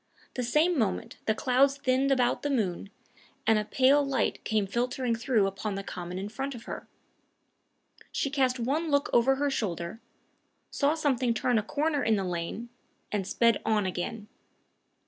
The 0.33 0.41
same 0.41 0.79
moment 0.79 1.17
the 1.27 1.35
clouds 1.35 1.77
thinned 1.77 2.09
about 2.11 2.41
the 2.41 2.49
moon, 2.49 2.89
and 3.45 3.59
a 3.59 3.65
pale 3.65 4.03
light 4.03 4.43
came 4.43 4.65
filtering 4.65 5.15
through 5.15 5.45
upon 5.45 5.75
the 5.75 5.83
common 5.83 6.17
in 6.17 6.27
front 6.27 6.55
of 6.55 6.63
her. 6.63 6.87
She 8.11 8.31
cast 8.31 8.57
one 8.59 8.89
look 8.89 9.11
over 9.13 9.35
her 9.35 9.51
shoulder, 9.51 10.01
saw 10.71 10.95
something 10.95 11.35
turn 11.35 11.59
a 11.59 11.61
corner 11.61 12.03
in 12.03 12.15
the 12.15 12.23
lane, 12.23 12.69
and 13.11 13.27
sped 13.27 13.61
on 13.63 13.85
again. 13.85 14.27